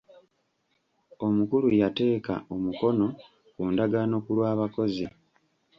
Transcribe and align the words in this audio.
Omukulu 1.25 1.67
yateeka 1.81 2.33
omukono 2.53 3.07
ku 3.53 3.61
ndagaano 3.71 4.15
ku 4.25 4.29
lw'abakozi. 4.37 5.07